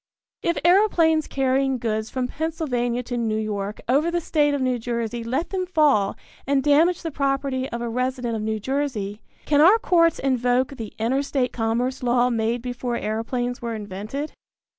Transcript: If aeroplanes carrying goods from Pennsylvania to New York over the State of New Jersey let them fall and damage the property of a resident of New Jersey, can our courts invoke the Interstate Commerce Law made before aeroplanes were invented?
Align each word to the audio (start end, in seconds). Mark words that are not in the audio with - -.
If 0.41 0.57
aeroplanes 0.65 1.27
carrying 1.27 1.77
goods 1.77 2.09
from 2.09 2.27
Pennsylvania 2.27 3.03
to 3.03 3.17
New 3.17 3.37
York 3.37 3.81
over 3.87 4.09
the 4.09 4.19
State 4.19 4.55
of 4.55 4.59
New 4.59 4.79
Jersey 4.79 5.23
let 5.23 5.51
them 5.51 5.67
fall 5.67 6.17
and 6.47 6.63
damage 6.63 7.03
the 7.03 7.11
property 7.11 7.69
of 7.69 7.83
a 7.83 7.87
resident 7.87 8.35
of 8.35 8.41
New 8.41 8.59
Jersey, 8.59 9.21
can 9.45 9.61
our 9.61 9.77
courts 9.77 10.17
invoke 10.17 10.69
the 10.75 10.95
Interstate 10.97 11.53
Commerce 11.53 12.01
Law 12.01 12.31
made 12.31 12.63
before 12.63 12.97
aeroplanes 12.97 13.61
were 13.61 13.75
invented? 13.75 14.33